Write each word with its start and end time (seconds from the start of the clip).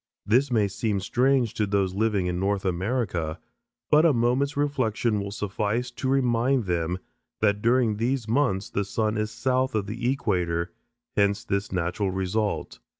This 0.25 0.49
may 0.49 0.67
seem 0.67 0.99
strange 0.99 1.53
to 1.53 1.67
those 1.67 1.93
living 1.93 2.25
in 2.25 2.39
North 2.39 2.65
America, 2.65 3.39
but 3.91 4.03
a 4.03 4.13
moment's 4.13 4.57
reflection 4.57 5.19
will 5.21 5.29
suffice 5.29 5.91
to 5.91 6.09
remind 6.09 6.65
them 6.65 6.97
that 7.39 7.61
during 7.61 7.97
these 7.97 8.27
months 8.27 8.71
the 8.71 8.83
sun 8.83 9.15
is 9.15 9.29
south 9.29 9.75
of 9.75 9.85
the 9.85 10.11
equator, 10.11 10.71
hence 11.15 11.43
this 11.43 11.71
natural 11.71 12.09
result. 12.09 12.79